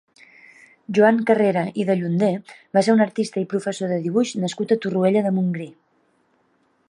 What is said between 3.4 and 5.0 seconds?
i professor de dibuix nascut a